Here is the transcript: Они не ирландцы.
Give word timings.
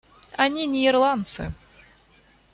Они 0.35 0.65
не 0.65 0.87
ирландцы. 0.87 1.53